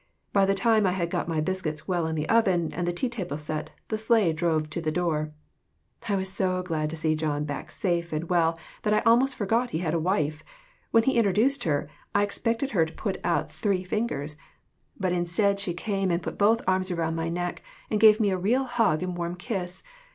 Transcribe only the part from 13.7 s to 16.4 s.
8 AUNT HANNAH'S LETTER TO HER SISTER. fingers; but instead, she came and put